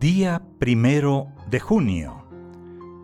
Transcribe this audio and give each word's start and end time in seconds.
Día 0.00 0.40
primero 0.58 1.30
de 1.50 1.60
junio. 1.60 2.26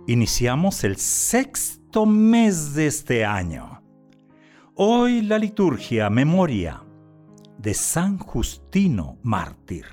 Iniciamos 0.07 0.83
el 0.83 0.97
sexto 0.97 2.07
mes 2.07 2.73
de 2.73 2.87
este 2.87 3.27
año. 3.27 3.83
Hoy 4.77 5.21
la 5.21 5.39
liturgia 5.39 6.09
memoria 6.09 6.83
de 7.59 7.75
San 7.75 8.17
Justino 8.17 9.19
mártir. 9.23 9.85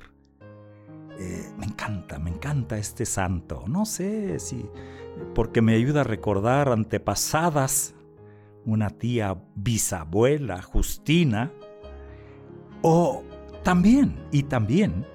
Eh, 1.18 1.52
me 1.58 1.66
encanta, 1.66 2.18
me 2.18 2.30
encanta 2.30 2.78
este 2.78 3.04
santo. 3.04 3.64
No 3.68 3.84
sé 3.84 4.38
si 4.38 4.64
porque 5.34 5.60
me 5.60 5.74
ayuda 5.74 6.00
a 6.00 6.04
recordar 6.04 6.70
antepasadas, 6.70 7.94
una 8.64 8.88
tía 8.88 9.36
bisabuela, 9.54 10.62
Justina, 10.62 11.52
o 12.80 13.22
también, 13.62 14.26
y 14.32 14.44
también, 14.44 15.06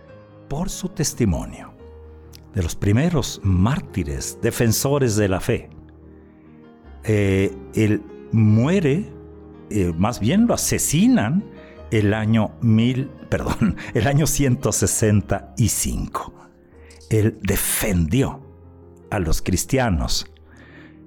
por 0.47 0.69
su 0.69 0.89
testimonio 0.89 1.78
de 2.53 2.63
los 2.63 2.75
primeros 2.75 3.39
mártires, 3.43 4.39
defensores 4.41 5.15
de 5.15 5.29
la 5.29 5.39
fe. 5.39 5.69
Eh, 7.03 7.55
él 7.75 8.01
muere, 8.31 9.11
eh, 9.69 9.93
más 9.97 10.19
bien 10.19 10.47
lo 10.47 10.53
asesinan 10.53 11.43
el 11.91 12.13
año 12.13 12.51
mil, 12.61 13.09
perdón, 13.29 13.77
el 13.93 14.07
año 14.07 14.27
165. 14.27 16.33
Él 17.09 17.39
defendió 17.41 18.41
a 19.09 19.19
los 19.19 19.41
cristianos. 19.41 20.31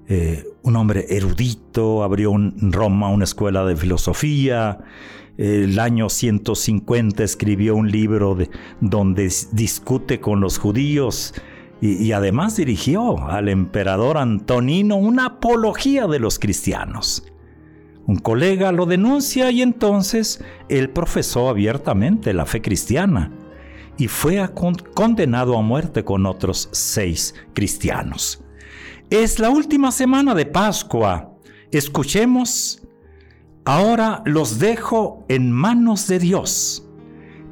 Eh, 0.09 0.45
un 0.63 0.77
hombre 0.77 1.07
erudito, 1.09 2.03
abrió 2.03 2.35
en 2.35 2.73
Roma 2.73 3.09
una 3.09 3.25
escuela 3.25 3.65
de 3.65 3.77
filosofía. 3.77 4.81
El 5.39 5.79
año 5.79 6.09
150 6.09 7.25
escribió 7.25 7.75
un 7.75 7.91
libro 7.91 8.35
de, 8.35 8.51
donde 8.81 9.33
discute 9.53 10.21
con 10.21 10.41
los 10.41 10.59
judíos 10.59 11.35
y, 11.81 12.03
y 12.03 12.13
además 12.13 12.57
dirigió 12.57 13.27
al 13.29 13.49
emperador 13.49 14.19
Antonino 14.19 14.97
una 14.97 15.27
apología 15.27 16.07
de 16.07 16.19
los 16.19 16.39
cristianos. 16.39 17.25
Un 18.07 18.17
colega 18.17 18.73
lo 18.73 18.85
denuncia 18.87 19.51
y 19.51 19.63
entonces 19.63 20.45
él 20.69 20.91
profesó 20.91 21.49
abiertamente 21.49 22.35
la 22.35 22.47
fe 22.47 22.61
cristiana 22.61 23.33
y 23.97 24.09
fue 24.09 24.51
condenado 24.95 25.57
a 25.57 25.63
muerte 25.63 26.05
con 26.05 26.27
otros 26.27 26.69
seis 26.73 27.35
cristianos. 27.55 28.43
Es 29.11 29.39
la 29.39 29.51
última 29.51 29.93
semana 29.93 30.35
de 30.35 30.47
Pascua. 30.47 31.37
Escuchemos, 31.71 32.82
ahora 33.65 34.23
los 34.25 34.59
dejo 34.59 35.25
en 35.29 35.53
manos 35.53 36.07
de 36.09 36.19
Dios, 36.19 36.87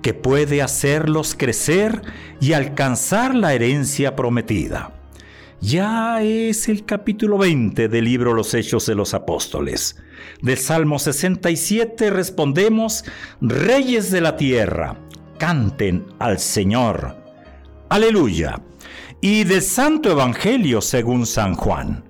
que 0.03 0.15
puede 0.15 0.63
hacerlos 0.63 1.35
crecer 1.37 2.03
y 2.41 2.53
alcanzar 2.53 3.35
la 3.35 3.55
herencia 3.55 4.17
prometida. 4.17 4.93
Ya 5.61 6.23
es 6.23 6.71
el 6.71 6.87
capítulo 6.87 7.37
20 7.37 7.89
del 7.89 8.05
libro 8.07 8.33
Los 8.33 8.55
Hechos 8.55 8.87
de 8.87 8.95
los 8.95 9.13
Apóstoles. 9.13 9.97
Del 10.41 10.57
Salmo 10.57 10.99
67 10.99 12.09
respondemos, 12.09 13.05
Reyes 13.43 14.11
de 14.11 14.23
la 14.23 14.37
tierra, 14.39 14.97
canten 15.39 16.07
al 16.19 16.39
Señor. 16.39 17.15
Aleluya. 17.91 18.63
Y 19.21 19.45
del 19.45 19.61
Santo 19.61 20.11
Evangelio 20.11 20.81
según 20.81 21.27
San 21.27 21.55
Juan. 21.55 22.10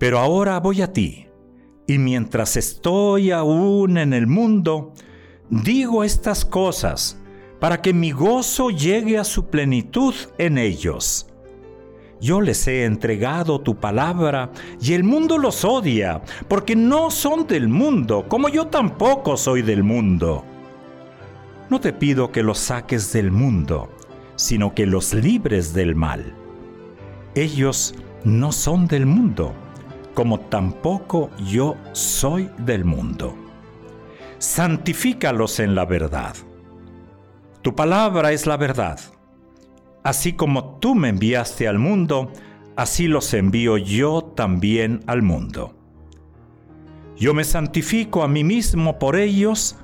Pero 0.00 0.18
ahora 0.18 0.58
voy 0.60 0.80
a 0.80 0.94
ti, 0.94 1.26
y 1.86 1.98
mientras 1.98 2.56
estoy 2.56 3.32
aún 3.32 3.98
en 3.98 4.14
el 4.14 4.26
mundo, 4.26 4.94
digo 5.50 6.04
estas 6.04 6.46
cosas, 6.46 7.20
para 7.60 7.82
que 7.82 7.92
mi 7.92 8.10
gozo 8.10 8.70
llegue 8.70 9.18
a 9.18 9.24
su 9.24 9.48
plenitud 9.48 10.14
en 10.38 10.56
ellos. 10.56 11.26
Yo 12.18 12.40
les 12.40 12.66
he 12.66 12.86
entregado 12.86 13.60
tu 13.60 13.76
palabra 13.76 14.50
y 14.80 14.94
el 14.94 15.04
mundo 15.04 15.36
los 15.36 15.66
odia, 15.66 16.22
porque 16.48 16.74
no 16.74 17.10
son 17.10 17.46
del 17.46 17.68
mundo, 17.68 18.24
como 18.26 18.48
yo 18.48 18.68
tampoco 18.68 19.36
soy 19.36 19.60
del 19.60 19.84
mundo. 19.84 20.46
No 21.68 21.78
te 21.78 21.92
pido 21.92 22.32
que 22.32 22.42
los 22.42 22.56
saques 22.56 23.12
del 23.12 23.30
mundo, 23.30 23.90
sino 24.34 24.74
que 24.74 24.86
los 24.86 25.12
libres 25.12 25.74
del 25.74 25.94
mal. 25.94 26.34
Ellos 27.34 27.94
no 28.24 28.50
son 28.50 28.86
del 28.86 29.04
mundo, 29.04 29.54
como 30.14 30.40
tampoco 30.40 31.30
yo 31.46 31.76
soy 31.92 32.50
del 32.58 32.84
mundo. 32.84 33.36
Santifícalos 34.38 35.60
en 35.60 35.74
la 35.74 35.84
verdad. 35.84 36.34
Tu 37.62 37.74
palabra 37.74 38.32
es 38.32 38.46
la 38.46 38.56
verdad. 38.56 38.98
Así 40.02 40.32
como 40.32 40.78
tú 40.78 40.94
me 40.94 41.10
enviaste 41.10 41.68
al 41.68 41.78
mundo, 41.78 42.32
así 42.74 43.06
los 43.06 43.34
envío 43.34 43.76
yo 43.76 44.32
también 44.34 45.02
al 45.06 45.22
mundo. 45.22 45.74
Yo 47.16 47.34
me 47.34 47.44
santifico 47.44 48.22
a 48.22 48.28
mí 48.28 48.44
mismo 48.44 48.98
por 48.98 49.16
ellos, 49.16 49.76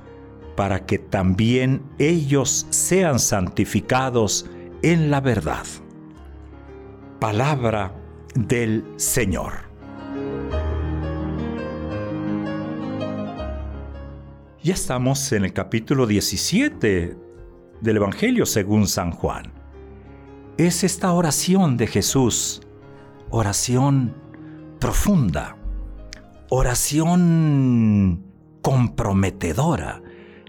para 0.55 0.87
que 0.87 0.97
también 0.97 1.83
ellos 1.99 2.65
sean 2.71 3.19
santificados 3.19 4.49
en 4.81 5.11
la 5.11 5.21
verdad. 5.21 5.67
Palabra 7.19 7.93
del 8.33 8.83
Señor. 8.95 9.66
Ya 14.63 14.73
estamos 14.73 15.31
en 15.33 15.45
el 15.45 15.53
capítulo 15.53 16.07
17 16.07 17.15
del 17.79 17.95
Evangelio 17.95 18.47
según 18.47 18.87
San 18.87 19.11
Juan. 19.11 19.53
Es 20.57 20.83
esta 20.83 21.13
oración 21.13 21.77
de 21.77 21.85
Jesús, 21.85 22.61
oración 23.29 24.15
profunda, 24.79 25.57
oración 26.49 28.25
comprometedora, 28.63 30.01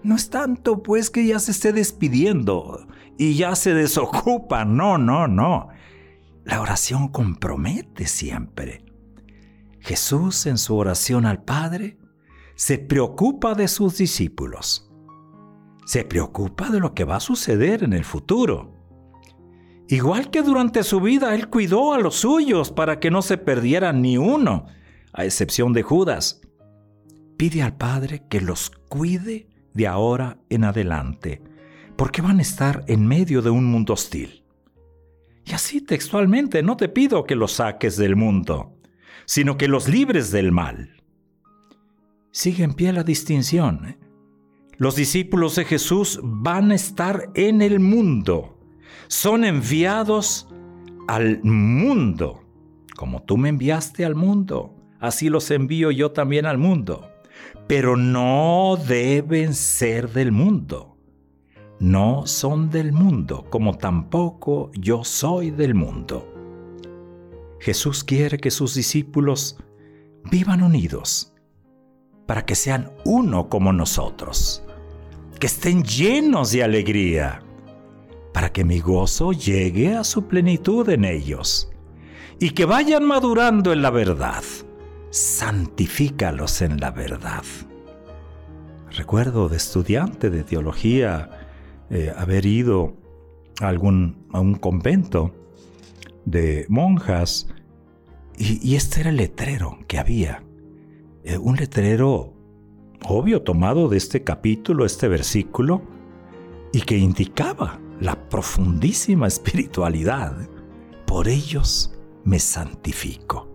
no 0.03 0.15
es 0.15 0.31
tanto 0.31 0.81
pues 0.81 1.11
que 1.11 1.27
ya 1.27 1.37
se 1.37 1.51
esté 1.51 1.71
despidiendo 1.71 2.87
y 3.15 3.35
ya 3.35 3.55
se 3.55 3.75
desocupa, 3.75 4.65
no, 4.65 4.97
no, 4.97 5.27
no. 5.27 5.69
La 6.45 6.61
oración 6.61 7.09
compromete 7.09 8.07
siempre. 8.07 8.83
Jesús 9.79 10.47
en 10.47 10.57
su 10.57 10.75
oración 10.75 11.27
al 11.27 11.43
Padre 11.43 11.99
se 12.59 12.77
preocupa 12.77 13.55
de 13.55 13.69
sus 13.69 13.97
discípulos. 13.97 14.91
Se 15.85 16.03
preocupa 16.03 16.69
de 16.69 16.81
lo 16.81 16.93
que 16.93 17.05
va 17.05 17.15
a 17.15 17.21
suceder 17.21 17.85
en 17.85 17.93
el 17.93 18.03
futuro. 18.03 18.73
Igual 19.87 20.29
que 20.29 20.41
durante 20.41 20.83
su 20.83 20.99
vida 20.99 21.33
Él 21.35 21.47
cuidó 21.47 21.93
a 21.93 21.99
los 21.99 22.15
suyos 22.15 22.69
para 22.69 22.99
que 22.99 23.11
no 23.11 23.21
se 23.21 23.37
perdiera 23.37 23.93
ni 23.93 24.17
uno, 24.17 24.65
a 25.13 25.23
excepción 25.23 25.71
de 25.71 25.83
Judas. 25.83 26.41
Pide 27.37 27.61
al 27.61 27.77
Padre 27.77 28.23
que 28.29 28.41
los 28.41 28.71
cuide 28.89 29.47
de 29.73 29.87
ahora 29.87 30.37
en 30.49 30.65
adelante, 30.65 31.41
porque 31.95 32.21
van 32.21 32.39
a 32.39 32.41
estar 32.41 32.83
en 32.87 33.07
medio 33.07 33.41
de 33.41 33.51
un 33.51 33.63
mundo 33.67 33.93
hostil. 33.93 34.43
Y 35.45 35.53
así 35.53 35.79
textualmente 35.79 36.61
no 36.61 36.75
te 36.75 36.89
pido 36.89 37.23
que 37.23 37.37
los 37.37 37.53
saques 37.53 37.95
del 37.95 38.17
mundo, 38.17 38.75
sino 39.25 39.57
que 39.57 39.69
los 39.69 39.87
libres 39.87 40.29
del 40.31 40.51
mal. 40.51 40.98
Sigue 42.31 42.63
en 42.63 42.73
pie 42.73 42.93
la 42.93 43.03
distinción. 43.03 43.97
Los 44.77 44.95
discípulos 44.95 45.55
de 45.55 45.65
Jesús 45.65 46.19
van 46.23 46.71
a 46.71 46.75
estar 46.75 47.29
en 47.33 47.61
el 47.61 47.79
mundo, 47.79 48.55
Son 49.07 49.43
enviados 49.43 50.47
al 51.07 51.43
mundo. 51.43 52.43
Como 52.95 53.23
tú 53.23 53.37
me 53.37 53.49
enviaste 53.49 54.05
al 54.05 54.13
mundo, 54.13 54.75
así 54.99 55.29
los 55.29 55.49
envío 55.49 55.89
yo 55.89 56.11
también 56.11 56.45
al 56.45 56.59
mundo. 56.59 57.09
Pero 57.67 57.97
no 57.97 58.77
deben 58.87 59.55
ser 59.55 60.11
del 60.11 60.31
mundo. 60.31 60.97
No 61.79 62.27
son 62.27 62.69
del 62.69 62.91
mundo, 62.91 63.45
como 63.49 63.77
tampoco 63.77 64.69
yo 64.73 65.03
soy 65.03 65.49
del 65.49 65.73
mundo. 65.73 66.31
Jesús 67.59 68.03
quiere 68.03 68.37
que 68.37 68.51
sus 68.51 68.75
discípulos 68.75 69.57
vivan 70.29 70.61
unidos, 70.61 71.33
para 72.29 72.45
que 72.45 72.53
sean 72.53 72.91
uno 73.05 73.49
como 73.49 73.73
nosotros, 73.73 74.61
que 75.39 75.47
estén 75.47 75.81
llenos 75.83 76.51
de 76.51 76.63
alegría, 76.63 77.41
para 78.35 78.53
que 78.53 78.63
mi 78.63 78.81
gozo 78.81 79.31
llegue 79.31 79.95
a 79.95 80.03
su 80.03 80.27
plenitud 80.27 80.87
en 80.89 81.05
ellos, 81.05 81.71
y 82.39 82.51
que 82.51 82.65
vayan 82.65 83.03
madurando 83.03 83.73
en 83.73 83.81
la 83.81 83.89
verdad. 83.89 84.43
Santifícalos 85.09 86.61
en 86.61 86.79
la 86.79 86.91
verdad. 86.91 87.41
Recuerdo 88.91 89.49
de 89.49 89.57
estudiante 89.57 90.29
de 90.29 90.43
teología 90.43 91.31
eh, 91.89 92.13
haber 92.15 92.45
ido 92.45 92.93
a, 93.59 93.71
un 93.71 94.59
convento 94.61 95.33
de 96.25 96.67
monjas 96.69 97.47
y, 98.37 98.75
este 98.75 99.01
era 99.01 99.09
el 99.09 99.17
letrero 99.17 99.79
que 99.87 99.97
había. 99.97 100.43
Eh, 101.23 101.37
un 101.37 101.55
letrero 101.55 102.33
obvio 103.05 103.41
tomado 103.41 103.89
de 103.89 103.97
este 103.97 104.23
capítulo, 104.23 104.85
este 104.85 105.07
versículo, 105.07 105.81
y 106.71 106.81
que 106.81 106.97
indicaba 106.97 107.79
la 107.99 108.29
profundísima 108.29 109.27
espiritualidad. 109.27 110.35
Por 111.05 111.27
ellos 111.27 111.93
me 112.23 112.39
santifico. 112.39 113.47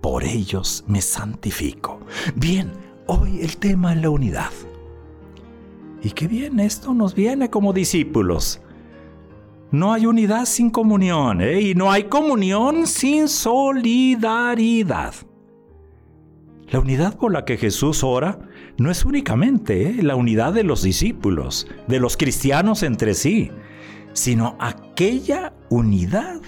Por 0.00 0.24
ellos 0.24 0.84
me 0.86 1.02
santifico. 1.02 2.00
Bien, 2.36 2.72
hoy 3.06 3.40
el 3.40 3.56
tema 3.56 3.92
es 3.92 4.02
la 4.02 4.10
unidad. 4.10 4.52
Y 6.02 6.10
qué 6.10 6.28
bien, 6.28 6.60
esto 6.60 6.94
nos 6.94 7.14
viene 7.14 7.50
como 7.50 7.72
discípulos 7.72 8.60
no 9.70 9.92
hay 9.92 10.06
unidad 10.06 10.46
sin 10.46 10.70
comunión 10.70 11.42
¿eh? 11.42 11.60
y 11.60 11.74
no 11.74 11.92
hay 11.92 12.04
comunión 12.04 12.86
sin 12.86 13.28
solidaridad. 13.28 15.12
La 16.70 16.80
unidad 16.80 17.16
por 17.16 17.32
la 17.32 17.44
que 17.46 17.56
Jesús 17.56 18.04
ora 18.04 18.38
no 18.76 18.90
es 18.90 19.04
únicamente 19.04 19.88
¿eh? 19.88 20.02
la 20.02 20.16
unidad 20.16 20.52
de 20.52 20.64
los 20.64 20.82
discípulos, 20.82 21.66
de 21.86 21.98
los 21.98 22.16
cristianos 22.16 22.82
entre 22.82 23.14
sí, 23.14 23.50
sino 24.12 24.56
aquella 24.60 25.54
unidad 25.70 26.42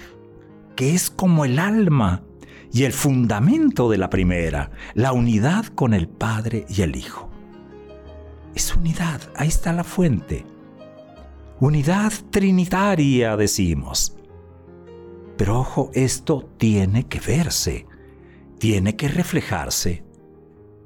que 0.75 0.93
es 0.93 1.09
como 1.09 1.43
el 1.43 1.57
alma 1.57 2.23
y 2.71 2.83
el 2.83 2.93
fundamento 2.93 3.89
de 3.89 3.97
la 3.97 4.09
primera, 4.09 4.71
la 4.93 5.11
unidad 5.11 5.65
con 5.65 5.93
el 5.93 6.07
Padre 6.07 6.65
y 6.69 6.83
el 6.83 6.95
Hijo. 6.95 7.29
Es 8.53 8.75
unidad, 8.75 9.21
ahí 9.35 9.47
está 9.47 9.73
la 9.73 9.83
fuente. 9.83 10.45
Unidad 11.59 12.13
trinitaria, 12.29 13.35
decimos. 13.37 14.17
Pero 15.37 15.59
ojo, 15.59 15.89
esto 15.93 16.49
tiene 16.57 17.07
que 17.07 17.19
verse, 17.19 17.87
tiene 18.59 18.95
que 18.95 19.07
reflejarse. 19.07 20.10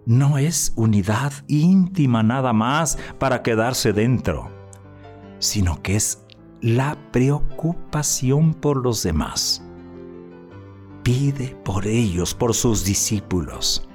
No 0.06 0.38
es 0.38 0.72
unidad 0.76 1.34
íntima 1.48 2.22
nada 2.22 2.54
más 2.54 3.00
para 3.18 3.42
quedarse 3.42 3.92
dentro, 3.92 4.50
sino 5.40 5.82
que 5.82 5.96
es 5.96 6.24
la 6.62 6.96
preocupación 7.12 8.54
por 8.54 8.84
los 8.84 9.02
demás. 9.02 9.64
Pide 11.02 11.56
por 11.64 11.88
ellos, 11.88 12.36
por 12.36 12.54
sus 12.54 12.86
discípulos. 12.86 13.90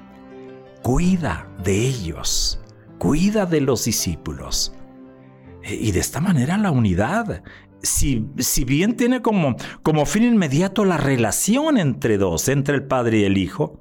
Cuida 0.81 1.49
de 1.63 1.87
ellos, 1.87 2.59
cuida 2.97 3.45
de 3.45 3.61
los 3.61 3.85
discípulos. 3.85 4.73
Y 5.63 5.91
de 5.91 5.99
esta 5.99 6.19
manera 6.19 6.57
la 6.57 6.71
unidad, 6.71 7.41
si, 7.81 8.27
si 8.37 8.65
bien 8.65 8.97
tiene 8.97 9.21
como, 9.21 9.55
como 9.81 10.05
fin 10.05 10.23
inmediato 10.23 10.83
la 10.83 10.97
relación 10.97 11.77
entre 11.77 12.17
dos, 12.17 12.49
entre 12.49 12.75
el 12.75 12.83
Padre 12.83 13.19
y 13.19 13.23
el 13.23 13.37
Hijo, 13.37 13.80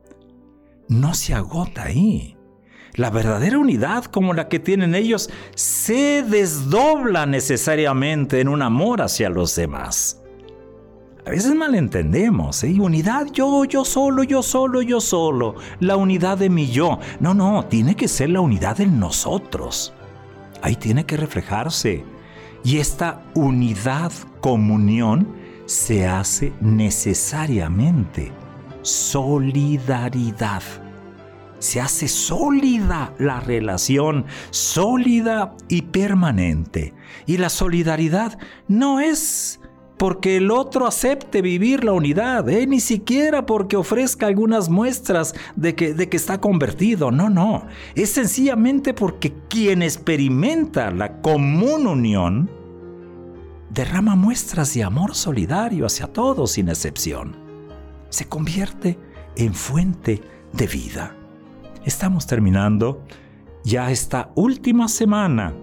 no 0.91 1.15
se 1.15 1.33
agota 1.33 1.85
ahí. 1.85 2.37
La 2.97 3.09
verdadera 3.09 3.59
unidad 3.59 4.05
como 4.05 4.35
la 4.35 4.49
que 4.49 4.59
tienen 4.59 4.95
ellos 4.95 5.31
se 5.55 6.23
desdobla 6.23 7.25
necesariamente 7.25 8.41
en 8.41 8.49
un 8.49 8.61
amor 8.61 9.01
hacia 9.01 9.31
los 9.31 9.57
demás. 9.57 10.23
A 11.25 11.31
veces 11.31 11.55
malentendemos, 11.55 12.63
¿eh? 12.65 12.77
Unidad 12.79 13.29
yo, 13.33 13.65
yo 13.65 13.87
solo, 13.87 14.23
yo 14.23 14.43
solo, 14.43 14.83
yo 14.83 15.01
solo. 15.01 15.55
La 15.79 15.97
unidad 15.97 16.37
de 16.37 16.51
mi 16.51 16.71
yo. 16.71 16.99
No, 17.21 17.33
no, 17.33 17.65
tiene 17.65 17.95
que 17.95 18.09
ser 18.09 18.29
la 18.29 18.41
unidad 18.43 18.77
de 18.77 18.87
nosotros 18.87 19.95
ahí 20.63 20.77
tiene 20.77 21.05
que 21.05 21.17
reflejarse. 21.17 22.05
Y 22.63 22.79
esta 22.79 23.23
unidad, 23.35 24.13
comunión, 24.41 25.35
se 25.67 26.07
hace 26.07 26.53
necesariamente 26.61 28.33
solidaridad. 28.83 30.63
Se 31.59 31.81
hace 31.81 32.09
sólida 32.09 33.15
la 33.19 33.41
relación, 33.41 34.25
sólida 34.51 35.55
y 35.69 35.83
permanente. 35.83 36.95
Y 37.27 37.37
la 37.37 37.51
solidaridad 37.51 38.39
no 38.67 39.01
es 39.01 39.61
porque 39.99 40.39
el 40.39 40.51
otro 40.51 40.87
acepte 40.87 41.43
vivir 41.43 41.85
la 41.85 41.93
unidad, 41.93 42.49
¿eh? 42.49 42.67
ni 42.67 42.81
siquiera 42.81 43.45
porque 43.45 43.77
ofrezca 43.77 44.27
algunas 44.27 44.71
muestras 44.71 45.35
de 45.57 45.75
que, 45.75 45.93
de 45.93 46.09
que 46.09 46.17
está 46.17 46.41
convertido, 46.41 47.11
no, 47.11 47.29
no, 47.29 47.67
es 47.95 48.09
sencillamente 48.09 48.95
porque 48.95 49.35
quien 49.51 49.83
experimenta 49.83 50.91
la 50.91 51.21
común 51.21 51.87
unión 51.87 52.51
derrama 53.69 54.17
muestras 54.17 54.73
de 54.73 54.85
amor 54.85 55.15
solidario 55.15 55.85
hacia 55.85 56.07
todos 56.07 56.53
sin 56.53 56.71
excepción. 56.71 57.50
Se 58.11 58.29
convierte 58.29 58.99
en 59.37 59.55
fuente 59.55 60.21
de 60.53 60.67
vida. 60.67 61.17
Estamos 61.85 62.27
terminando 62.27 63.03
ya 63.65 63.91
esta 63.91 64.31
última 64.35 64.89
semana 64.89 65.55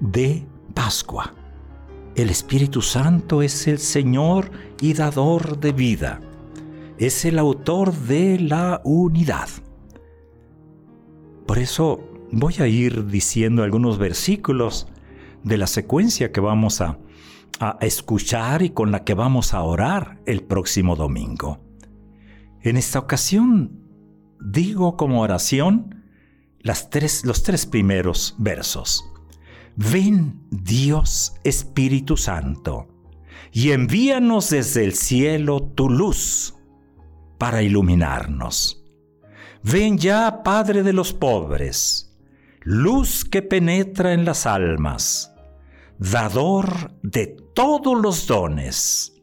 de 0.00 0.44
Pascua. 0.74 1.34
El 2.14 2.30
Espíritu 2.30 2.82
Santo 2.82 3.42
es 3.42 3.66
el 3.68 3.78
Señor 3.78 4.50
y 4.80 4.92
dador 4.92 5.58
de 5.58 5.72
vida. 5.72 6.20
Es 6.98 7.24
el 7.24 7.38
autor 7.38 7.92
de 7.94 8.38
la 8.38 8.80
unidad. 8.84 9.48
Por 11.46 11.58
eso 11.58 12.00
voy 12.32 12.56
a 12.58 12.66
ir 12.66 13.06
diciendo 13.06 13.62
algunos 13.62 13.98
versículos 13.98 14.88
de 15.44 15.58
la 15.58 15.66
secuencia 15.66 16.32
que 16.32 16.40
vamos 16.40 16.82
a, 17.60 17.78
escuchar 17.80 18.62
y 18.62 18.70
con 18.70 18.90
la 18.90 19.04
que 19.04 19.14
vamos 19.14 19.54
a 19.54 19.62
orar 19.62 20.20
el 20.26 20.42
próximo 20.42 20.96
domingo. 20.96 21.60
En 22.60 22.76
esta 22.76 22.98
ocasión 22.98 23.80
digo 24.40 24.96
como 24.96 25.22
oración 25.22 26.04
las 26.60 26.90
tres, 26.90 27.24
los 27.24 27.42
tres 27.42 27.66
primeros 27.66 28.34
versos. 28.38 29.04
Ven 29.76 30.40
Dios 30.50 31.34
Espíritu 31.44 32.16
Santo, 32.16 32.88
y 33.52 33.72
envíanos 33.72 34.50
desde 34.50 34.84
el 34.84 34.94
cielo 34.94 35.62
tu 35.62 35.90
luz 35.90 36.54
para 37.38 37.62
iluminarnos. 37.62 38.84
Ven 39.62 39.98
ya, 39.98 40.42
Padre 40.42 40.82
de 40.82 40.92
los 40.92 41.12
pobres, 41.12 42.16
luz 42.62 43.24
que 43.24 43.42
penetra 43.42 44.12
en 44.12 44.24
las 44.24 44.46
almas, 44.46 45.32
dador 45.98 46.92
de 47.02 47.36
todos 47.54 48.00
los 48.00 48.26
dones, 48.26 49.22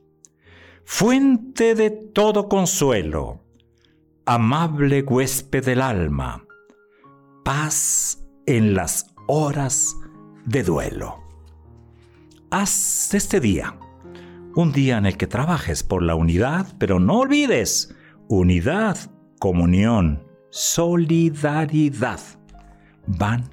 fuente 0.86 1.76
de 1.76 1.90
todo 1.90 2.50
consuelo, 2.50 3.44
amable 4.26 5.02
huésped 5.02 5.66
del 5.66 5.82
alma, 5.82 6.46
paz 7.44 8.24
en 8.46 8.74
las 8.74 9.14
horas 9.28 9.96
de 10.46 10.64
duelo. 10.64 11.24
Haz 12.52 13.14
este 13.14 13.40
día 13.40 13.78
un 14.56 14.72
día 14.72 14.98
en 14.98 15.06
el 15.06 15.16
que 15.16 15.28
trabajes 15.28 15.84
por 15.84 16.02
la 16.02 16.16
unidad, 16.16 16.68
pero 16.80 17.00
no 17.00 17.20
olvides 17.20 17.96
unidad, 18.28 18.98
comunión, 19.40 20.24
solidaridad. 20.50 22.20
Van 23.06 23.50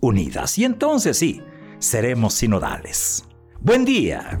unidas 0.00 0.58
y 0.58 0.64
entonces 0.64 1.18
sí, 1.18 1.42
seremos 1.78 2.34
sinodales. 2.34 3.27
Buen 3.60 3.84
día. 3.84 4.40